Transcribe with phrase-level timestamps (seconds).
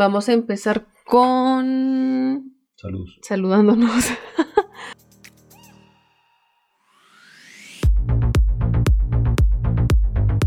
[0.00, 2.54] Vamos a empezar con...
[2.74, 3.06] Salud.
[3.20, 4.02] Saludándonos.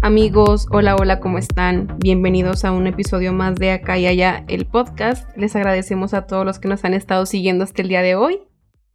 [0.02, 2.00] Amigos, hola, hola, ¿cómo están?
[2.00, 5.30] Bienvenidos a un episodio más de Acá y Allá, el podcast.
[5.38, 8.40] Les agradecemos a todos los que nos han estado siguiendo hasta el día de hoy.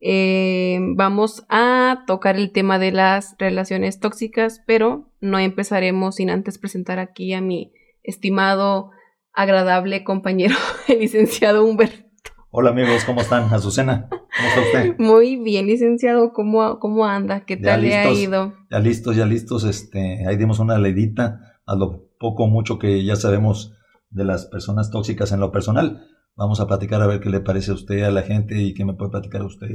[0.01, 6.59] Eh, vamos a tocar el tema de las relaciones tóxicas, pero no empezaremos sin antes
[6.59, 7.73] presentar aquí a mi
[8.03, 8.91] estimado
[9.39, 10.57] agradable compañero,
[10.89, 12.09] el licenciado Humberto.
[12.51, 13.45] Hola amigos, ¿cómo están?
[13.55, 14.99] Azucena, ¿cómo está usted?
[14.99, 17.45] Muy bien, licenciado, ¿cómo, cómo anda?
[17.45, 18.55] ¿Qué tal le ha ido?
[18.69, 23.15] Ya listos, ya listos, este, ahí dimos una leidita a lo poco mucho que ya
[23.15, 23.77] sabemos
[24.11, 26.05] de las personas tóxicas en lo personal.
[26.35, 28.85] Vamos a platicar a ver qué le parece a usted, a la gente y qué
[28.85, 29.69] me puede platicar a usted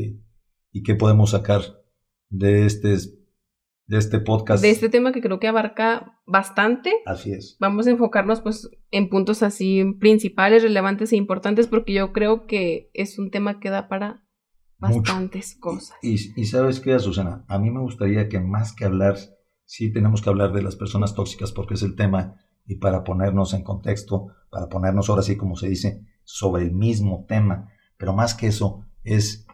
[0.73, 1.61] y qué podemos sacar
[2.29, 2.97] de este
[3.85, 4.61] de este podcast.
[4.61, 6.91] De este tema que creo que abarca bastante.
[7.05, 7.57] Así es.
[7.59, 12.89] Vamos a enfocarnos pues en puntos así principales, relevantes e importantes porque yo creo que
[12.93, 14.23] es un tema que da para
[14.77, 15.97] bastantes cosas.
[16.01, 19.17] Y, y, sabes qué, Susana, a mí me gustaría que más que hablar,
[19.65, 23.53] sí tenemos que hablar de las personas tóxicas porque es el tema y para ponernos
[23.53, 27.69] en contexto, para ponernos ahora sí como se dice, sobre el mismo tema.
[27.97, 29.47] Pero más que eso es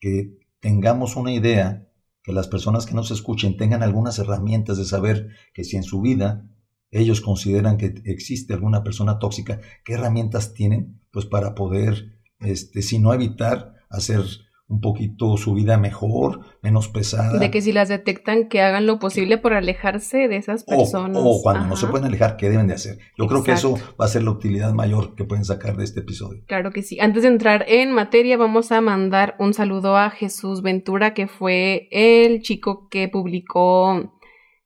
[0.00, 1.85] que tengamos una idea
[2.26, 6.00] que las personas que nos escuchen tengan algunas herramientas de saber que si en su
[6.00, 6.50] vida
[6.90, 11.00] ellos consideran que existe alguna persona tóxica, ¿qué herramientas tienen?
[11.12, 14.22] Pues para poder, este, si no evitar hacer
[14.68, 17.38] un poquito su vida mejor, menos pesada.
[17.38, 21.22] De que si las detectan, que hagan lo posible por alejarse de esas personas.
[21.24, 22.98] O, cuando no se pueden alejar, ¿qué deben de hacer?
[23.16, 26.00] Yo creo que eso va a ser la utilidad mayor que pueden sacar de este
[26.00, 26.42] episodio.
[26.46, 26.98] Claro que sí.
[26.98, 31.88] Antes de entrar en materia, vamos a mandar un saludo a Jesús Ventura, que fue
[31.92, 34.12] el chico que publicó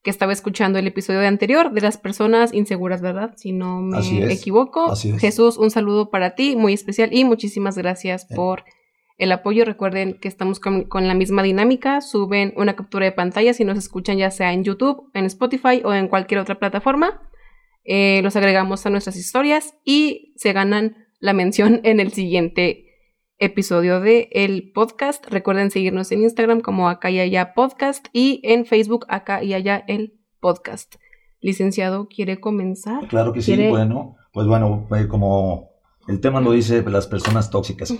[0.02, 3.34] que estaba escuchando el episodio anterior de las personas inseguras, ¿verdad?
[3.36, 4.96] Si no me equivoco.
[4.96, 8.34] Jesús, un saludo para ti, muy especial y muchísimas gracias eh.
[8.34, 8.64] por
[9.20, 9.64] el apoyo.
[9.64, 12.00] Recuerden que estamos con, la misma dinámica.
[12.00, 15.92] Suben una captura de pantalla si nos escuchan ya sea en YouTube, en Spotify o
[15.94, 17.22] en cualquier otra plataforma.
[17.84, 22.86] Eh, los agregamos a nuestras historias y se ganan la mención en el siguiente
[23.38, 25.26] episodio del el podcast.
[25.26, 29.84] Recuerden seguirnos en Instagram como acá y allá podcast y en Facebook acá y allá
[29.86, 30.96] el podcast.
[31.40, 33.06] Licenciado, ¿quiere comenzar?
[33.08, 35.70] Claro que sí, bueno, pues bueno, eh, como
[36.06, 37.94] el tema lo dice, las personas tóxicas.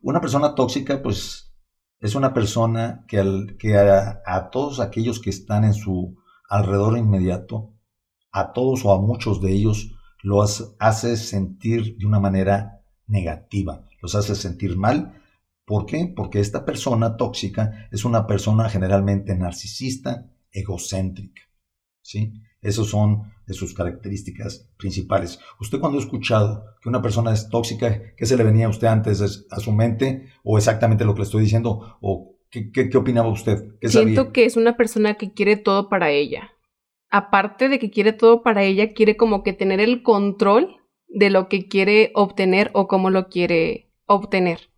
[0.00, 1.52] Una persona tóxica, pues,
[2.00, 6.16] es una persona que, al, que a, todos aquellos que están en su
[6.48, 7.72] alrededor inmediato,
[8.30, 9.92] a todos o a muchos de ellos,
[10.22, 15.22] los hace sentir de una manera negativa, los hace sentir mal.
[15.64, 16.12] ¿Por qué?
[16.14, 21.42] Porque esta persona tóxica es una persona generalmente narcisista, egocéntrica.
[22.02, 22.34] ¿sí?
[22.60, 25.38] Esas son de sus características principales.
[25.60, 28.88] Usted cuando ha escuchado que una persona es tóxica, ¿qué se le venía a usted
[28.88, 30.26] antes a su mente?
[30.42, 31.96] ¿O exactamente lo que le estoy diciendo?
[32.00, 33.76] ¿O qué, qué, opinaba usted?
[33.82, 36.50] Siento que es una persona que quiere todo para ella.
[37.08, 40.76] Aparte de que quiere todo para ella, quiere como que tener el control
[41.08, 44.70] de lo que quiere obtener o cómo lo quiere obtener.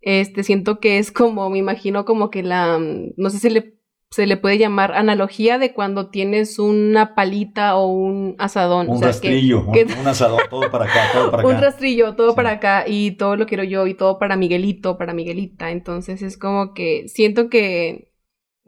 [0.00, 3.75] Este, siento que es como, me imagino como que la, no sé si le
[4.16, 8.88] se le puede llamar analogía de cuando tienes una palita o un asadón.
[8.88, 9.66] Un rastrillo,
[10.00, 11.54] un, asadón, todo para acá, todo para acá.
[11.54, 15.12] Un rastrillo, todo para acá y todo lo quiero yo y todo para Miguelito, para
[15.12, 15.70] Miguelita.
[15.70, 18.14] Entonces es como que siento que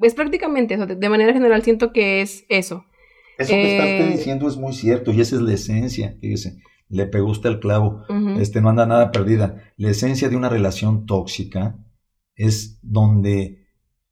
[0.03, 2.85] es prácticamente eso, de manera general siento que es eso.
[3.39, 6.59] Eso que está usted eh, diciendo es muy cierto y esa es la esencia, fíjese,
[6.91, 8.03] le pegó usted el clavo,
[8.39, 9.73] este no anda nada perdida.
[9.79, 11.79] La esencia de una relación tóxica
[12.35, 13.67] es donde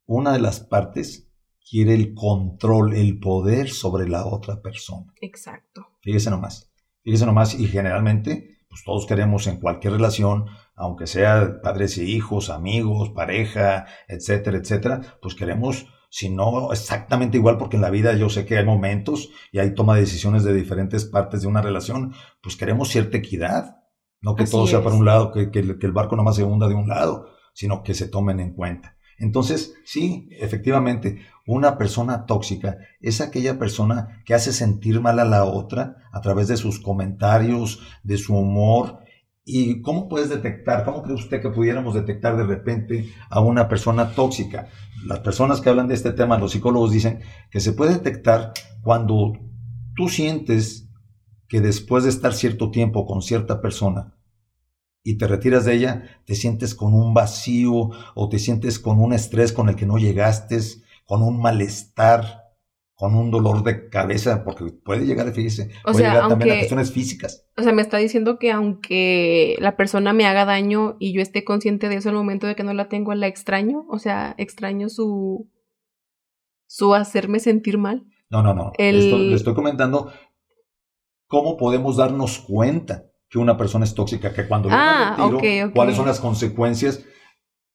[0.07, 1.26] una de las partes
[1.69, 5.13] quiere el control, el poder sobre la otra persona.
[5.21, 5.87] Exacto.
[6.01, 6.71] Fíjese nomás,
[7.03, 10.45] fíjese nomás, y generalmente, pues todos queremos en cualquier relación,
[10.75, 17.57] aunque sea padres e hijos, amigos, pareja, etcétera, etcétera, pues queremos, si no exactamente igual,
[17.57, 20.53] porque en la vida yo sé que hay momentos y hay toma de decisiones de
[20.53, 23.77] diferentes partes de una relación, pues queremos cierta equidad,
[24.21, 26.75] no que todo sea por un lado, que, que el barco nomás se hunda de
[26.75, 28.96] un lado, sino que se tomen en cuenta.
[29.19, 35.45] Entonces, sí, efectivamente, una persona tóxica es aquella persona que hace sentir mal a la
[35.45, 38.99] otra a través de sus comentarios, de su humor.
[39.43, 44.11] ¿Y cómo puedes detectar, cómo cree usted que pudiéramos detectar de repente a una persona
[44.11, 44.67] tóxica?
[45.05, 49.33] Las personas que hablan de este tema, los psicólogos dicen que se puede detectar cuando
[49.95, 50.89] tú sientes
[51.47, 54.16] que después de estar cierto tiempo con cierta persona,
[55.09, 59.13] y te retiras de ella, te sientes con un vacío o te sientes con un
[59.13, 60.59] estrés con el que no llegaste,
[61.05, 62.43] con un malestar,
[62.93, 66.57] con un dolor de cabeza, porque puede llegar, fíjese, O puede sea, llegar también a
[66.59, 67.45] cuestiones físicas.
[67.55, 71.43] O sea, me está diciendo que aunque la persona me haga daño y yo esté
[71.45, 73.85] consciente de eso al momento de que no la tengo, la extraño.
[73.89, 75.49] O sea, extraño su.
[76.65, 78.05] su hacerme sentir mal.
[78.29, 78.71] No, no, no.
[78.77, 80.11] El- Estoy- le estoy comentando
[81.27, 83.05] cómo podemos darnos cuenta
[83.37, 85.39] que una persona es tóxica, que cuando yo Ah, me retiro,
[85.73, 87.03] cuáles son las consecuencias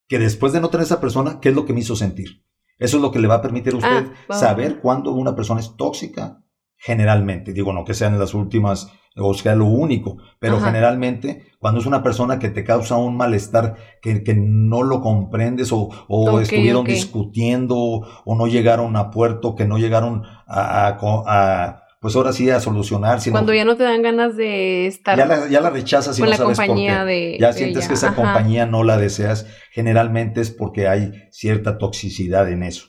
[0.09, 2.45] que después de no tener esa persona, qué es lo que me hizo sentir.
[2.79, 5.35] Eso es lo que le va a permitir a usted Ah, va, saber cuándo una
[5.37, 6.43] persona es tóxica,
[6.77, 7.53] generalmente.
[7.53, 10.67] Digo, no que sean las últimas o sea lo único, pero Ajá.
[10.67, 15.71] generalmente cuando es una persona que te causa un malestar que, que no lo comprendes
[15.71, 17.77] o, o estuvieron discutiendo
[18.25, 22.59] o no llegaron a puerto, que no llegaron a, a- a- pues ahora sí a
[22.59, 26.19] solucionar, sino Cuando ya no te dan ganas de estar ya la, ya la rechazas
[26.19, 27.07] y con no la sabes por compañía qué.
[27.07, 27.39] de.
[27.39, 27.89] Ya de sientes ella.
[27.89, 28.17] que esa Ajá.
[28.17, 32.89] compañía no la deseas, generalmente es porque hay cierta toxicidad en eso.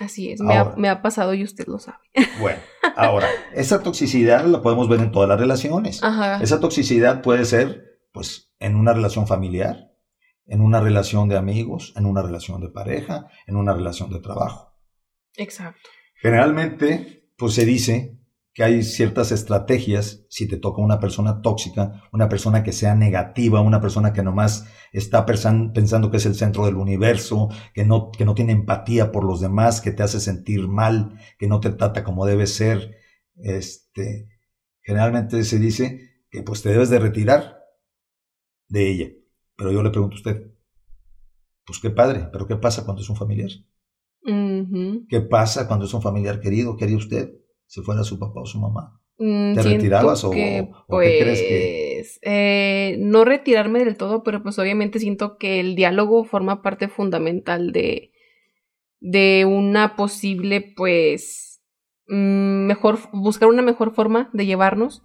[0.00, 1.98] Así es, me ha, me ha pasado y usted lo sabe.
[2.40, 2.58] Bueno,
[2.96, 6.02] ahora, esa toxicidad la podemos ver en todas las relaciones.
[6.02, 6.42] Ajá.
[6.42, 9.92] Esa toxicidad puede ser, pues, en una relación familiar,
[10.46, 14.74] en una relación de amigos, en una relación de pareja, en una relación de trabajo.
[15.36, 15.88] Exacto.
[16.20, 18.19] Generalmente, pues se dice
[18.52, 23.60] que hay ciertas estrategias si te toca una persona tóxica, una persona que sea negativa,
[23.60, 28.24] una persona que nomás está pensando que es el centro del universo, que no, que
[28.24, 32.02] no tiene empatía por los demás, que te hace sentir mal, que no te trata
[32.02, 32.96] como debe ser.
[33.36, 34.28] Este,
[34.82, 37.60] generalmente se dice que pues te debes de retirar
[38.68, 39.08] de ella.
[39.56, 40.52] Pero yo le pregunto a usted,
[41.64, 43.50] pues qué padre, pero ¿qué pasa cuando es un familiar?
[45.08, 46.76] ¿Qué pasa cuando es un familiar querido?
[46.76, 49.00] ¿Qué haría usted si fuera su papá o su mamá?
[49.18, 54.24] Mm, ¿Te retirabas o- que, o qué crees que- pues, eh, no retirarme del todo,
[54.24, 58.10] pero pues obviamente siento que el diálogo forma parte fundamental de,
[59.00, 61.60] de una posible, pues,
[62.08, 65.02] mm, mejor, buscar una mejor forma de llevarnos,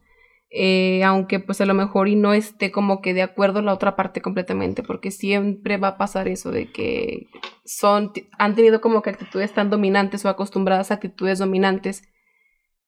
[0.50, 3.96] eh, aunque pues a lo mejor y no esté como que de acuerdo la otra
[3.96, 7.28] parte completamente, porque siempre va a pasar eso de que
[7.66, 12.04] son, han tenido como que actitudes tan dominantes o acostumbradas a actitudes dominantes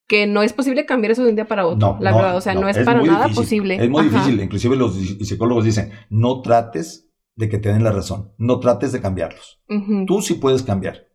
[0.07, 2.53] que no es posible cambiar eso de un día para otro, la verdad, o sea,
[2.53, 3.83] no, es, para nada difícil, posible.
[3.83, 4.09] Es muy Ajá.
[4.09, 8.91] difícil, inclusive los psicólogos dicen, no trates de que te den la razón, no trates
[8.93, 9.61] de cambiarlos.
[10.07, 11.07] Tú sí puedes cambiar,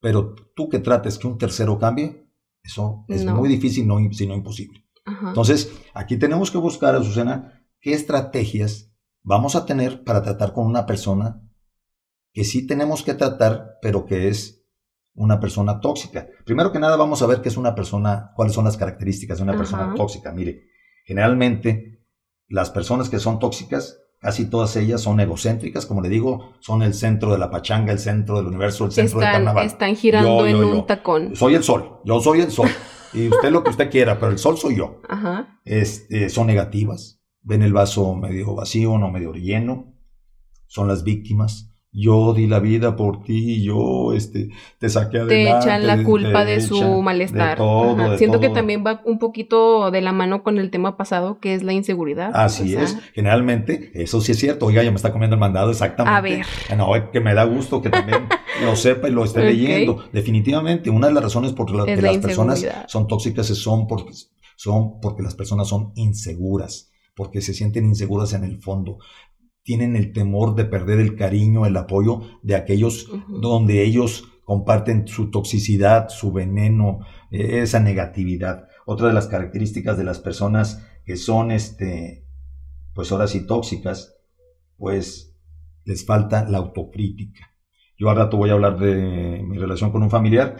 [0.00, 2.26] pero tú que trates que un tercero cambie,
[2.62, 3.34] eso es No.
[3.34, 4.84] muy difícil, no, si no imposible.
[5.04, 5.28] Ajá.
[5.28, 8.92] Entonces, aquí tenemos que buscar, Azucena, qué estrategias
[9.22, 11.42] vamos a tener para tratar con una persona
[12.32, 14.57] que sí tenemos que tratar, pero que es
[15.18, 16.26] una persona tóxica.
[16.44, 19.44] Primero que nada, vamos a ver qué es una persona, cuáles son las características de
[19.44, 20.32] una persona tóxica.
[20.32, 20.62] Mire,
[21.04, 22.00] generalmente
[22.48, 26.94] las personas que son tóxicas, casi todas ellas son egocéntricas, como le digo, son el
[26.94, 29.66] centro de la pachanga, el centro del universo, el centro del están, carnaval.
[29.66, 30.78] están girando Yo, yo, en yo.
[30.80, 31.36] un tacón.
[31.36, 32.68] Soy el sol, yo soy el sol.
[33.14, 35.60] Y usted lo que usted quiera, pero el sol soy yo Ajá.
[35.64, 39.94] este, son negativas, ven el vaso medio vacío, no medio lleno,
[40.66, 41.74] son las víctimas.
[42.00, 45.66] Yo di la vida por ti, yo este, te saqué Te adelante.
[45.66, 47.50] echan la culpa te de su malestar.
[47.50, 48.10] de todo, Ajá.
[48.10, 51.54] de Siento que también va un poquito de la mano con el tema pasado, que
[51.54, 52.30] es la inseguridad.
[52.34, 54.66] Así O sea, es, generalmente, eso sí es cierto.
[54.66, 56.16] Oiga, ya me está comiendo el mandado exactamente.
[56.16, 56.46] A ver.
[56.76, 58.28] No, es que me da gusto que también
[58.64, 60.04] lo sepa y lo esté leyendo.
[60.12, 63.88] Definitivamente, una de las razones por las Es que la las personas son tóxicas son
[63.88, 64.12] porque,
[64.54, 68.98] son porque las personas son inseguras, porque se sienten inseguras en el fondo.
[69.68, 75.30] Tienen el temor de perder el cariño, el apoyo de aquellos donde ellos comparten su
[75.30, 77.00] toxicidad, su veneno,
[77.30, 78.66] eh, esa negatividad.
[78.86, 82.24] Otra de las características de las personas que son, este,
[82.94, 84.16] pues ahora sí tóxicas,
[84.78, 85.36] pues
[85.84, 87.54] les falta la autocrítica.
[87.98, 90.56] Yo al rato voy a hablar de mi relación con un familiar.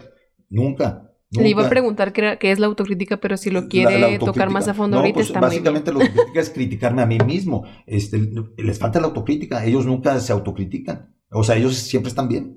[0.51, 1.08] Nunca.
[1.31, 4.17] Le iba a preguntar qué, era- qué es la autocrítica, pero si lo quiere la
[4.19, 5.63] tocar más a fondo No, ahorita pues, está muy bien.
[5.63, 7.65] básicamente la autocrítica es criticarme a mí mismo.
[7.85, 8.19] Este,
[8.57, 9.63] les falta la autocrítica.
[9.63, 11.15] Ellos nunca se autocritican.
[11.31, 12.55] O sea, ellos siempre están bien.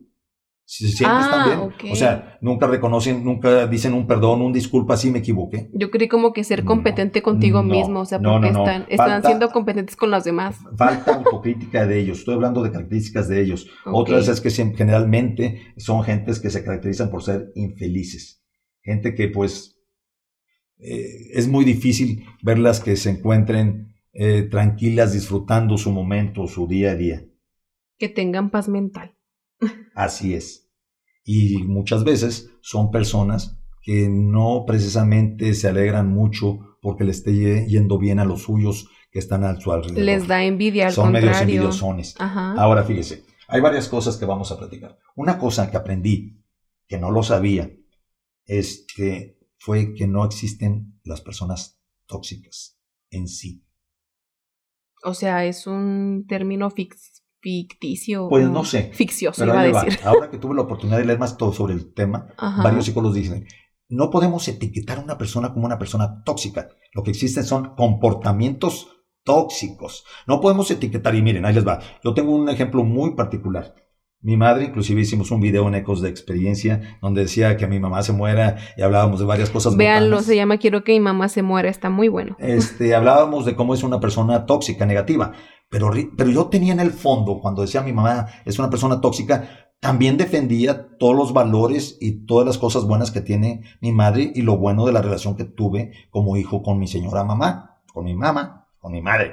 [0.65, 1.59] Siempre Ah, están bien.
[1.59, 1.93] ok.
[1.93, 5.69] O sea, nunca reconocen, nunca dicen un perdón, un disculpa, sí me equivoqué.
[5.75, 8.59] Yo creí como que ser No, competente contigo no, mismo, o sea, no, porque no,
[8.61, 8.65] no.
[8.65, 10.57] están, están Falta- siendo competentes con los demás.
[10.79, 12.21] Falta autocrítica de ellos.
[12.21, 13.67] Estoy hablando de características de ellos.
[13.85, 13.93] Ok.
[13.95, 18.42] Otras es que generalmente son gentes que se caracterizan por ser infelices.
[18.83, 19.77] Gente que pues
[20.79, 26.91] eh, es muy difícil verlas que se encuentren eh, tranquilas disfrutando su momento, su día
[26.93, 27.25] a día.
[27.99, 29.17] Que tengan paz mental.
[29.95, 30.69] Así es.
[31.25, 37.67] Y muchas veces son personas que no precisamente se alegran mucho porque le esté ye-
[37.69, 40.05] yendo bien a los suyos que están a su alrededor.
[40.05, 42.15] Les da envidia al son medios envidiosones.
[42.19, 42.55] Ajá.
[42.55, 44.99] Ahora fíjese, hay varias cosas que vamos a platicar.
[45.15, 46.43] Una cosa que aprendí,
[46.89, 47.71] que no lo sabía,
[48.47, 52.79] este, fue que no existen las personas tóxicas
[53.11, 53.65] en sí.
[55.05, 58.29] O sea, es un término ficticio.
[58.29, 58.93] Pues no sé.
[58.95, 59.99] Ficcioso, iba a decir.
[60.05, 63.47] Ahora que tuve la oportunidad de leer más todo sobre el tema, varios psicólogos dicen,
[63.89, 66.69] no podemos etiquetar a una persona como una persona tóxica.
[66.93, 68.89] Lo que existen son comportamientos
[69.25, 70.05] tóxicos.
[70.27, 71.81] No podemos etiquetar, y miren, ahí les va.
[72.03, 73.75] Yo tengo un ejemplo muy particular.
[74.25, 78.05] Mi madre, inclusive hicimos un video en Ecos de Experiencia, donde decía que mi mamá
[78.05, 79.77] se muera y hablábamos de varias cosas.
[79.77, 82.37] Véanlo, se llama Quiero que mi mamá se muera, está muy bueno.
[82.39, 85.33] Este, hablábamos de cómo es una persona tóxica, negativa.
[85.69, 89.73] Pero, pero yo tenía en el fondo, cuando decía mi mamá es una persona tóxica,
[89.81, 94.43] también defendía todos los valores y todas las cosas buenas que tiene mi madre y
[94.43, 98.15] lo bueno de la relación que tuve como hijo con mi señora mamá, con mi
[98.15, 99.33] mamá, con mi madre.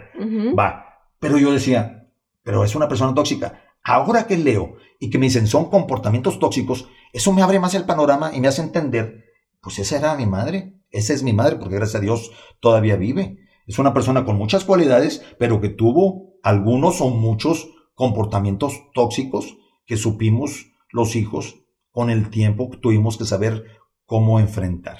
[0.57, 0.85] Va.
[1.19, 2.07] Pero yo decía,
[2.41, 6.87] pero es una persona tóxica Ahora que leo y que me dicen son comportamientos tóxicos,
[7.13, 9.25] eso me abre más el panorama y me hace entender,
[9.61, 13.37] pues esa era mi madre, esa es mi madre, porque gracias a Dios todavía vive.
[13.65, 19.97] Es una persona con muchas cualidades, pero que tuvo algunos o muchos comportamientos tóxicos que
[19.97, 21.55] supimos los hijos
[21.91, 23.65] con el tiempo tuvimos que saber
[24.05, 24.97] cómo enfrentar.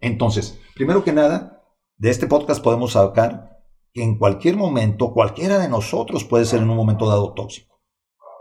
[0.00, 1.62] Entonces, primero que nada,
[1.96, 6.70] de este podcast podemos sacar que en cualquier momento, cualquiera de nosotros puede ser en
[6.70, 7.69] un momento dado tóxico.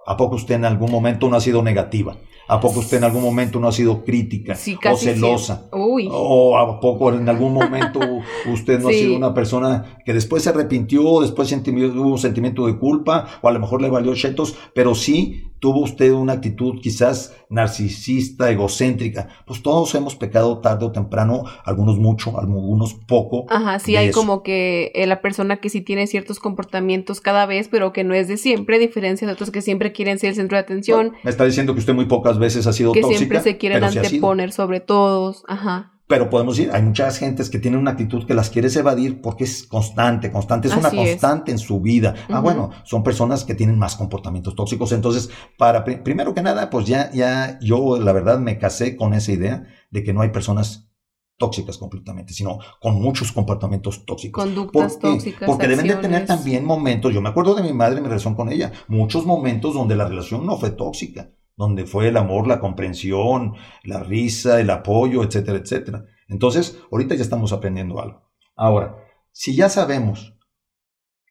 [0.10, 2.18] ¿A poco usted en algún momento no ha sido negativa?
[2.48, 4.58] ¿A poco usted en algún momento no ha sido crítica
[4.92, 5.68] o celosa?
[5.72, 8.00] ¿O a poco en algún momento
[8.52, 12.80] usted no ha sido una persona que después se arrepintió, después tuvo un sentimiento de
[12.80, 17.36] culpa o a lo mejor le valió chetos, pero sí tuvo usted una actitud quizás
[17.50, 19.28] narcisista, egocéntrica?
[19.46, 23.46] Pues todos hemos pecado tarde o temprano, algunos mucho, algunos poco.
[23.50, 27.68] Ajá, sí hay como que eh, la persona que sí tiene ciertos comportamientos cada vez,
[27.68, 30.36] pero que no es de siempre, a diferencia de otros que siempre quieren ser el
[30.36, 31.14] centro de atención.
[31.24, 33.14] me está diciendo que usted muy pocas veces ha sido que tóxica.
[33.14, 35.44] Que siempre se quieren anteponer sobre todos.
[35.48, 35.99] Ajá.
[36.10, 39.44] Pero podemos decir, hay muchas gentes que tienen una actitud que las quieres evadir porque
[39.44, 42.16] es constante, constante, es una constante en su vida.
[42.30, 44.92] Ah, bueno, son personas que tienen más comportamientos tóxicos.
[44.92, 49.32] Entonces, para primero que nada, pues ya, ya yo la verdad me casé con esa
[49.32, 50.90] idea de que no hay personas
[51.38, 54.44] tóxicas completamente, sino con muchos comportamientos tóxicos.
[54.44, 55.48] Conductas tóxicas.
[55.48, 58.52] Porque deben de tener también momentos, yo me acuerdo de mi madre, mi relación con
[58.52, 63.54] ella, muchos momentos donde la relación no fue tóxica donde fue el amor, la comprensión,
[63.84, 66.06] la risa, el apoyo, etcétera, etcétera.
[66.30, 68.32] Entonces, ahorita ya estamos aprendiendo algo.
[68.56, 68.96] Ahora,
[69.34, 70.40] si ya sabemos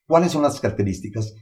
[0.06, 1.35] cuáles son las características,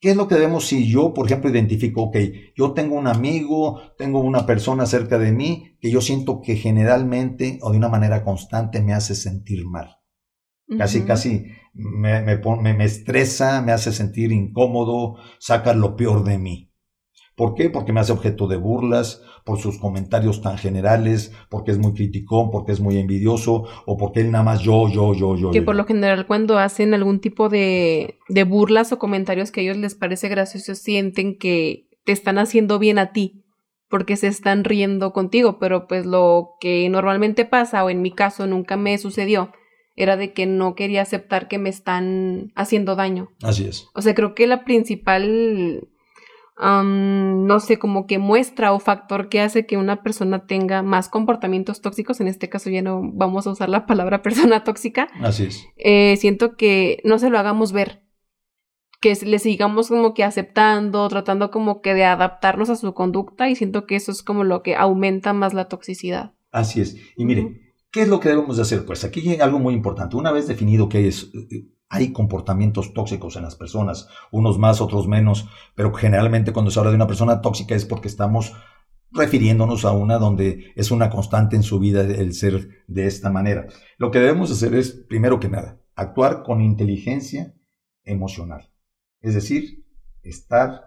[0.00, 2.16] ¿qué es lo que debemos si yo, por ejemplo, identifico, ok,
[2.56, 7.58] yo tengo un amigo, tengo una persona cerca de mí que yo siento que generalmente
[7.60, 9.98] o de una manera constante me hace sentir mal?
[10.78, 12.38] Casi, casi me, me,
[12.74, 16.69] me estresa, me hace sentir incómodo, saca lo peor de mí.
[17.36, 17.70] ¿Por qué?
[17.70, 22.50] Porque me hace objeto de burlas, por sus comentarios tan generales, porque es muy criticón,
[22.50, 25.50] porque es muy envidioso, o porque él nada más yo, yo, yo, yo.
[25.50, 29.62] Que por lo general cuando hacen algún tipo de, de burlas o comentarios que a
[29.64, 33.44] ellos les parece gracioso, sienten que te están haciendo bien a ti,
[33.88, 38.46] porque se están riendo contigo, pero pues lo que normalmente pasa, o en mi caso
[38.46, 39.52] nunca me sucedió,
[39.96, 43.30] era de que no quería aceptar que me están haciendo daño.
[43.42, 43.88] Así es.
[43.94, 45.88] O sea, creo que la principal
[46.60, 51.80] no sé, como que muestra o factor que hace que una persona tenga más comportamientos
[51.80, 55.08] tóxicos, en este caso ya no vamos a usar la palabra persona tóxica.
[55.22, 55.66] Así es.
[55.76, 58.02] Eh, siento que no se lo hagamos ver,
[59.00, 63.56] que le sigamos como que aceptando, tratando como que de adaptarnos a su conducta y
[63.56, 66.34] siento que eso es como lo que aumenta más la toxicidad.
[66.52, 66.96] Así es.
[67.16, 68.84] Y mire, ¿qué es lo que debemos de hacer?
[68.84, 70.16] Pues aquí hay algo muy importante.
[70.16, 71.30] Una vez definido que es
[71.90, 76.92] hay comportamientos tóxicos en las personas, unos más, otros menos, pero generalmente cuando se habla
[76.92, 78.54] de una persona tóxica es porque estamos
[79.10, 83.66] refiriéndonos a una donde es una constante en su vida el ser de esta manera.
[83.98, 87.56] Lo que debemos hacer es, primero que nada, actuar con inteligencia
[88.04, 88.70] emocional,
[89.20, 89.84] es decir,
[90.22, 90.84] estar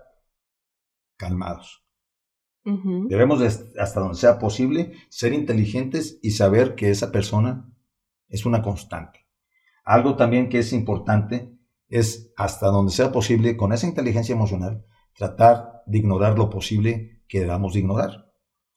[1.17, 1.81] calmados.
[3.10, 3.41] Debemos,
[3.77, 7.69] hasta donde sea posible, ser inteligentes y saber que esa persona
[8.29, 9.23] es una constante.
[9.84, 11.58] Algo también que es importante
[11.90, 14.86] es, hasta donde sea posible, con esa inteligencia emocional,
[15.16, 18.34] tratar de ignorar lo posible que debamos de ignorar.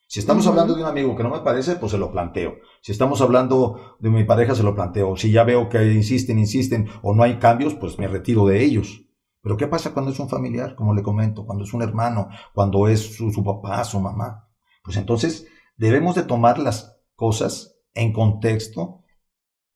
[0.09, 2.57] Si estamos hablando de un amigo que no me parece, pues se lo planteo.
[2.81, 5.17] Si estamos hablando de mi pareja, se lo planteo.
[5.17, 9.03] Si ya veo que insisten, insisten o no hay cambios, pues me retiro de ellos.
[9.43, 11.45] Pero ¿qué pasa cuando es un familiar, como le comento?
[11.45, 14.49] Cuando es un hermano, cuando es su, su papá, su mamá.
[14.85, 19.03] Pues entonces debemos de tomar las cosas en contexto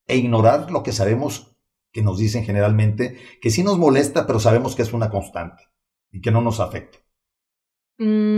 [0.07, 1.55] e ignorar lo que sabemos
[1.91, 5.63] que nos dicen generalmente, que sí nos molesta, pero sabemos que es una constante
[6.11, 6.99] y que no nos afecta.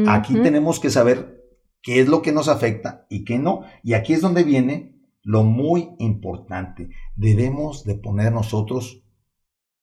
[0.08, 1.42] Aquí tenemos que saber
[1.82, 3.62] qué es lo que nos afecta y qué no.
[3.82, 6.90] Y aquí es donde viene lo muy importante.
[7.16, 9.04] Debemos de poner nosotros,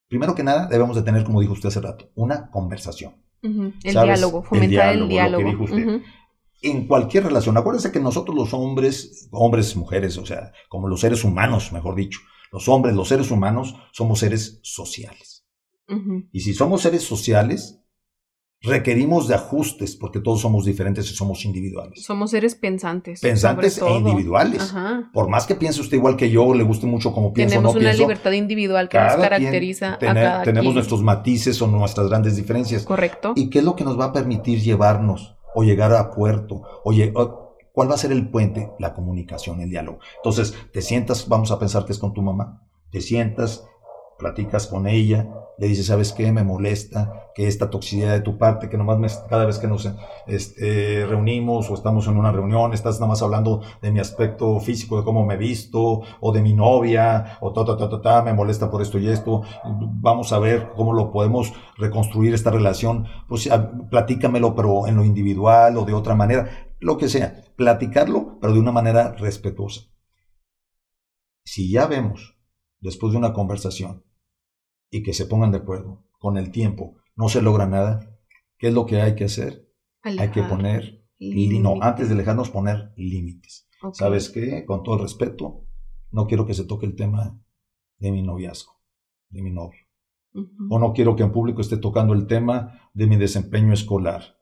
[0.08, 3.14] primero que nada, debemos de tener, como dijo usted hace rato, una conversación.
[3.42, 5.42] El diálogo, fomentar el diálogo.
[5.42, 6.02] Lo que dijo usted.
[6.62, 11.24] En cualquier relación, acuérdense que nosotros los hombres, hombres, mujeres, o sea, como los seres
[11.24, 12.20] humanos, mejor dicho,
[12.52, 15.46] los hombres, los seres humanos, somos seres sociales.
[16.32, 17.80] Y si somos seres sociales,
[18.62, 22.04] requerimos de ajustes porque todos somos diferentes y somos individuales.
[22.04, 23.20] Somos seres pensantes.
[23.20, 24.72] Pensantes e individuales.
[25.12, 27.92] Por más que piense usted igual que yo, le guste mucho como pienso Tenemos una
[27.92, 32.84] libertad individual que nos caracteriza a cada Tenemos nuestros matices o nuestras grandes diferencias.
[32.84, 33.32] Correcto.
[33.34, 36.62] ¿Y qué es lo que nos va a permitir llevarnos o llegar a puerto?
[36.84, 38.72] Oye, ¿cuál va a ser el puente?
[38.78, 39.98] La comunicación, el diálogo.
[40.16, 43.64] Entonces, te sientas, vamos a pensar que es con tu mamá, te sientas,
[44.20, 45.28] platicas con ella,
[45.60, 46.32] le dices, ¿sabes qué?
[46.32, 49.92] Me molesta que esta toxicidad de tu parte, que nomás cada vez que nos
[50.26, 54.96] este, reunimos o estamos en una reunión, estás nada más hablando de mi aspecto físico,
[54.96, 58.32] de cómo me visto, o de mi novia, o ta, ta, ta, ta, ta, me
[58.32, 59.42] molesta por esto y esto.
[59.64, 63.06] Vamos a ver cómo lo podemos reconstruir esta relación.
[63.28, 63.48] Pues
[63.90, 67.44] platícamelo, pero en lo individual o de otra manera, lo que sea.
[67.56, 69.82] Platicarlo, pero de una manera respetuosa.
[71.44, 72.38] Si ya vemos,
[72.80, 74.04] después de una conversación,
[74.90, 76.04] y que se pongan de acuerdo.
[76.18, 78.18] Con el tiempo no se logra nada.
[78.58, 79.70] ¿Qué es lo que hay que hacer?
[80.02, 83.68] hay que poner, no, antes de dejarnos poner límites.
[83.92, 84.64] ¿Sabes qué?
[84.64, 85.66] Con todo el respeto,
[86.10, 87.38] no quiero que se toque el tema
[87.98, 88.80] de mi noviazgo,
[89.28, 89.80] de mi novio.
[90.70, 94.38] O no quiero que en público esté tocando el tema de mi desempeño escolar,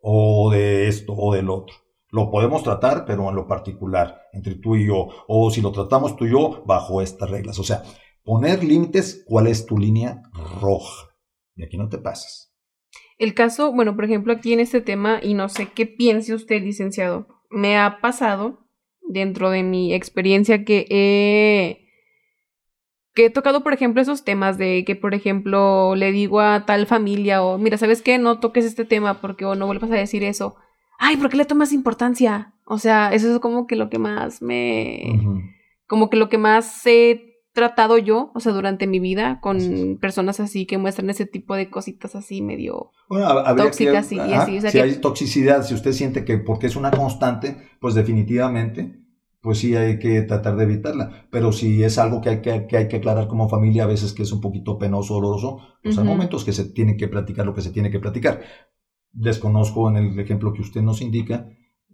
[0.00, 1.76] o de esto, o del otro.
[2.10, 5.08] Lo podemos tratar, pero en lo particular, entre tú y yo.
[5.26, 7.58] O si lo tratamos tú y yo, bajo estas reglas.
[7.58, 7.82] O sea,
[8.28, 10.20] poner límites, cuál es tu línea
[10.60, 11.08] roja.
[11.56, 12.54] Y aquí no te pasas.
[13.16, 16.62] El caso, bueno, por ejemplo, aquí en este tema, y no sé qué piense usted,
[16.62, 18.68] licenciado, me ha pasado
[19.00, 21.88] dentro de mi experiencia que he,
[23.14, 26.86] que he tocado, por ejemplo, esos temas de que, por ejemplo, le digo a tal
[26.86, 28.18] familia o, mira, ¿sabes qué?
[28.18, 30.56] No toques este tema porque o no vuelvas a decir eso.
[30.98, 32.52] Ay, ¿por qué le tomas importancia?
[32.66, 35.18] O sea, eso es como que lo que más me...
[35.86, 37.27] Como que lo que más sé
[37.58, 41.68] tratado yo, o sea, durante mi vida, con personas así que muestran ese tipo de
[41.70, 42.92] cositas así medio
[43.56, 44.60] tóxicas y, así.
[44.60, 49.00] si hay toxicidad, si usted siente que porque es una constante, pues definitivamente,
[49.40, 51.26] pues sí hay que tratar de evitarla.
[51.32, 54.22] Pero si es algo que hay que, hay que aclarar como familia, a veces que
[54.22, 57.62] es un poquito penoso, doloroso, pues hay momentos que se tiene que platicar lo que
[57.62, 58.40] se tiene que platicar.
[59.10, 61.48] Desconozco en el ejemplo que usted nos indica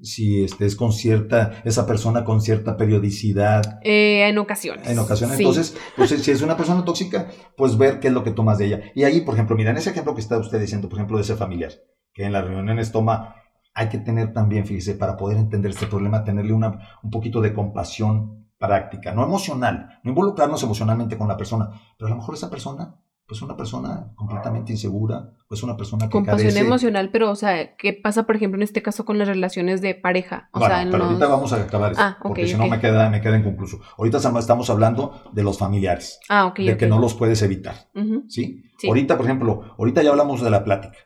[0.05, 3.81] si estés con cierta, esa persona con cierta periodicidad.
[3.83, 4.89] Eh, en ocasiones.
[4.89, 5.39] En ocasiones.
[5.39, 8.67] Entonces, pues, si es una persona tóxica, pues ver qué es lo que tomas de
[8.67, 8.81] ella.
[8.95, 11.23] Y ahí, por ejemplo, mira, en ese ejemplo que está usted diciendo, por ejemplo, de
[11.23, 11.73] ese familiar,
[12.13, 13.37] que en las reuniones toma,
[13.75, 17.53] hay que tener también, fíjese, para poder entender este problema, tenerle una, un poquito de
[17.53, 22.51] compasión práctica, no emocional, no involucrarnos emocionalmente con la persona, pero a lo mejor esa
[22.51, 27.75] persona pues una persona completamente insegura, pues una persona que Compasión emocional, pero o sea,
[27.77, 30.51] ¿qué pasa por ejemplo en este caso con las relaciones de pareja?
[30.53, 33.23] O bueno, pero ahorita vamos a acabar eso, ah, porque si no me queda, me
[33.23, 33.81] queda inconcluso.
[33.97, 37.89] Ahorita estamos hablando de los familiares, ah, de que no los puedes evitar,
[38.29, 38.63] ¿sí?
[38.87, 40.99] Ahorita, por ejemplo, ahorita ya hablamos de la plática,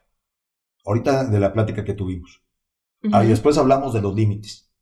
[0.84, 2.42] ahorita de la plática que tuvimos.
[3.12, 4.72] Ah, y después hablamos de los límites.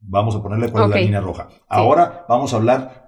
[0.00, 1.48] Vamos a ponerle cuál es la línea roja.
[1.66, 3.07] Ahora vamos a hablar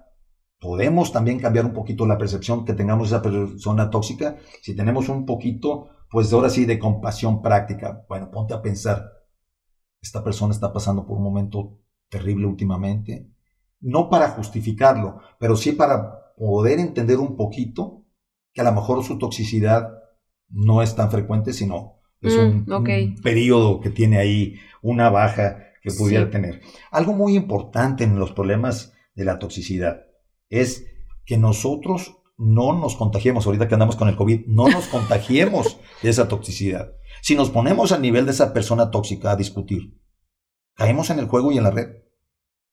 [0.60, 4.36] podemos también cambiar un poquito la percepción que tengamos de esa persona tóxica.
[4.60, 8.04] Si tenemos un poquito, pues ahora sí, de compasión práctica.
[8.08, 9.10] Bueno, ponte a pensar,
[10.02, 11.78] esta persona está pasando por un momento
[12.10, 13.26] terrible últimamente.
[13.80, 18.04] No para justificarlo, pero sí para poder entender un poquito
[18.52, 19.88] que a lo mejor su toxicidad
[20.50, 25.90] no es tan frecuente, sino es un, mm, periodo que tiene ahí, una baja que
[25.92, 26.60] pudiera tener.
[26.90, 30.09] Algo muy importante en los problemas de la toxicidad
[30.50, 30.86] es
[31.24, 36.10] que nosotros no nos contagiemos, ahorita que andamos con el COVID, no nos contagiemos de
[36.10, 36.92] esa toxicidad.
[37.22, 39.98] Si nos ponemos al nivel de esa persona tóxica a discutir,
[40.74, 41.88] caemos en el juego y en la red.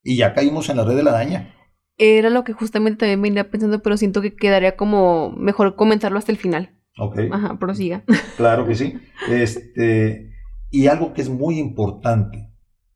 [0.04, 1.54] Y ya caímos en la red de la daña.
[1.98, 6.32] Era lo que justamente también venía pensando, pero siento que quedaría como mejor comentarlo hasta
[6.32, 6.80] el final.
[6.98, 7.20] Ok.
[7.32, 8.04] Ajá, prosiga.
[8.38, 9.00] Claro que sí.
[9.30, 10.32] Este,
[10.72, 12.50] y algo que es muy importante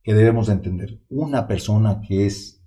[0.03, 2.60] que debemos entender, una persona que es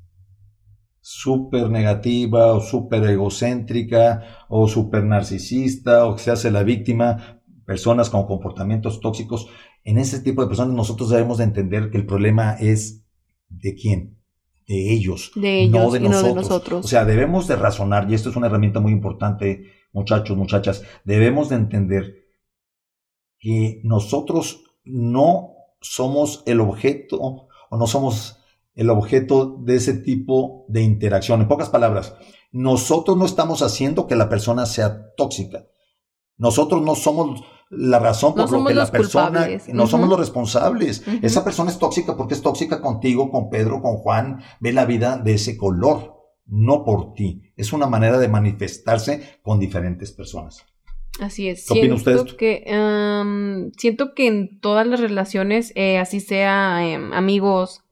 [1.06, 8.08] súper negativa o súper egocéntrica o súper narcisista o que se hace la víctima, personas
[8.08, 9.48] con comportamientos tóxicos.
[9.84, 13.04] En ese tipo de personas nosotros debemos de entender que el problema es
[13.50, 14.18] de quién,
[14.66, 16.22] de ellos, de ellos no, de, nosotros.
[16.22, 16.84] no de nosotros.
[16.86, 21.50] O sea, debemos de razonar, y esto es una herramienta muy importante, muchachos, muchachas, debemos
[21.50, 22.14] de entender
[23.38, 25.50] que nosotros no
[25.82, 28.42] somos el objeto o no somos
[28.74, 31.40] el objeto de ese tipo de interacción.
[31.40, 32.14] En pocas palabras,
[32.52, 35.66] nosotros no estamos haciendo que la persona sea tóxica.
[36.36, 41.04] Nosotros no somos la razón por lo que la persona, no somos los responsables.
[41.22, 45.16] Esa persona es tóxica porque es tóxica contigo, con Pedro, con Juan, ve la vida
[45.16, 46.14] de ese color,
[46.46, 47.42] no por ti.
[47.56, 50.64] Es una manera de manifestarse con diferentes personas.
[51.20, 51.66] Así es.
[51.66, 52.36] ¿Qué opina usted?
[52.36, 52.64] Que,
[53.76, 57.83] siento que en todas las relaciones, eh, así sea em, amigos,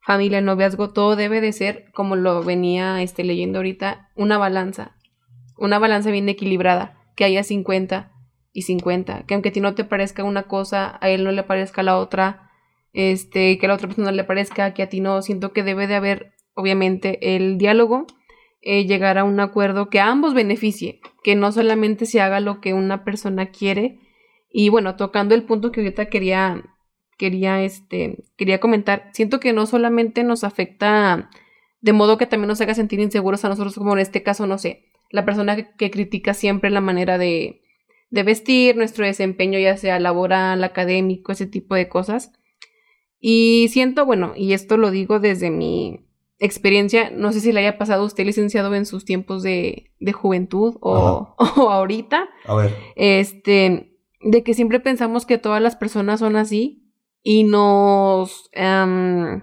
[0.00, 4.96] familia, noviazgo, todo debe de ser, como lo venía este, leyendo ahorita, una balanza.
[5.56, 8.12] Una balanza bien equilibrada, que haya 50
[8.52, 9.24] y 50.
[9.26, 11.98] Que aunque a ti no te parezca una cosa, a él no le parezca la
[11.98, 12.50] otra,
[12.92, 15.22] este, que a la otra persona le parezca, que a ti no.
[15.22, 18.06] Siento que debe de haber, obviamente, el diálogo,
[18.62, 22.60] eh, llegar a un acuerdo que a ambos beneficie, que no solamente se haga lo
[22.60, 24.00] que una persona quiere.
[24.50, 26.62] Y bueno, tocando el punto que ahorita quería
[27.20, 31.28] quería, este, quería comentar, siento que no solamente nos afecta
[31.82, 34.56] de modo que también nos haga sentir inseguros a nosotros, como en este caso, no
[34.56, 37.60] sé, la persona que, critica siempre la manera de,
[38.08, 42.32] de vestir, nuestro desempeño, ya sea laboral, académico, ese tipo de cosas.
[43.20, 46.06] Y siento, bueno, y esto lo digo desde mi
[46.38, 50.12] experiencia, no sé si le haya pasado a usted, licenciado, en sus tiempos de, de
[50.12, 52.30] juventud o, o, ahorita.
[52.46, 52.74] A ver.
[52.96, 56.79] Este, de que siempre pensamos que todas las personas son así
[57.22, 59.42] y nos, em,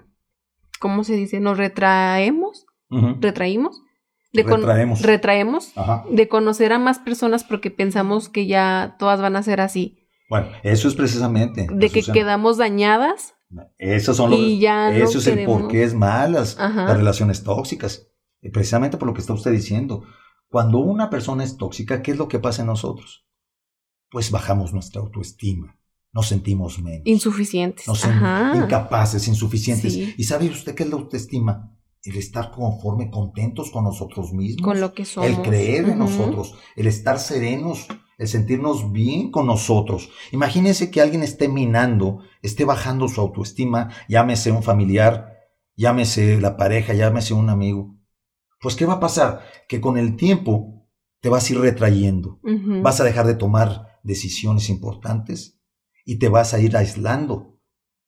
[0.80, 1.40] ¿cómo se dice?
[1.40, 2.66] Nos retraemos,
[3.20, 3.82] retraímos.
[4.32, 5.02] De retraemos.
[5.02, 5.72] Retraemos
[6.10, 10.06] de conocer a más personas porque pensamos que ya todas van a ser así.
[10.28, 11.66] Bueno, eso es precisamente.
[11.70, 13.34] De que quedamos dañadas.
[13.78, 18.08] Esos son los, y ya eso es el por qué es malas las relaciones tóxicas.
[18.52, 20.04] Precisamente por lo que está usted diciendo.
[20.50, 23.26] Cuando una persona es tóxica, ¿qué es lo que pasa en nosotros?
[24.10, 25.77] Pues bajamos nuestra autoestima
[26.12, 27.02] nos sentimos menos.
[27.04, 27.86] Insuficientes.
[27.86, 29.96] Nos incapaces, insuficientes.
[29.96, 31.74] ¿Y sabe usted qué es la autoestima?
[32.02, 34.64] El estar conforme, contentos con nosotros mismos.
[34.64, 35.28] Con lo que somos.
[35.28, 40.10] El creer en nosotros, el estar serenos, el sentirnos bien con nosotros.
[40.32, 45.34] Imagínense que alguien esté minando, esté bajando su autoestima, llámese un familiar,
[45.76, 47.96] llámese la pareja, llámese un amigo.
[48.60, 49.42] Pues, ¿qué va a pasar?
[49.68, 50.88] Que con el tiempo
[51.20, 52.40] te vas a ir retrayendo,
[52.82, 55.57] vas a dejar de tomar decisiones importantes
[56.08, 57.60] y te vas a ir aislando